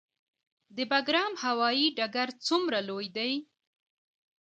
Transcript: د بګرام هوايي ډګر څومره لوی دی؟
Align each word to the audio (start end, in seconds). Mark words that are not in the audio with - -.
د 0.75 0.77
بګرام 0.91 1.33
هوايي 1.43 1.87
ډګر 1.97 2.29
څومره 2.45 2.79
لوی 2.89 3.07
دی؟ 3.17 3.33